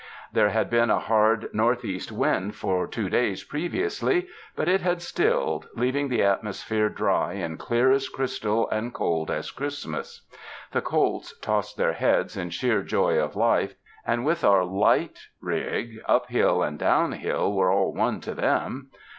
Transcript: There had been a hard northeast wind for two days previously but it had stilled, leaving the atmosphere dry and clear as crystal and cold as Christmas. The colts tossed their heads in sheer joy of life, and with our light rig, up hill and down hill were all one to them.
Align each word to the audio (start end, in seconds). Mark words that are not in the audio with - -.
There 0.33 0.49
had 0.49 0.67
been 0.71 0.89
a 0.89 0.97
hard 0.97 1.49
northeast 1.53 2.11
wind 2.11 2.55
for 2.55 2.87
two 2.87 3.07
days 3.07 3.43
previously 3.43 4.27
but 4.55 4.67
it 4.67 4.81
had 4.81 4.99
stilled, 4.99 5.67
leaving 5.75 6.07
the 6.09 6.23
atmosphere 6.23 6.89
dry 6.89 7.33
and 7.33 7.59
clear 7.59 7.91
as 7.91 8.09
crystal 8.09 8.67
and 8.71 8.91
cold 8.95 9.29
as 9.29 9.51
Christmas. 9.51 10.23
The 10.71 10.81
colts 10.81 11.37
tossed 11.37 11.77
their 11.77 11.93
heads 11.93 12.35
in 12.35 12.49
sheer 12.49 12.81
joy 12.81 13.19
of 13.19 13.35
life, 13.35 13.75
and 14.03 14.25
with 14.25 14.43
our 14.43 14.65
light 14.65 15.27
rig, 15.39 15.99
up 16.07 16.29
hill 16.29 16.63
and 16.63 16.79
down 16.79 17.11
hill 17.11 17.53
were 17.53 17.69
all 17.71 17.93
one 17.93 18.21
to 18.21 18.33
them. 18.33 18.89